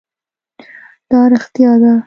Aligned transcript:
دا 1.09 1.19
رښتیا 1.33 1.71
ده. 1.81 1.91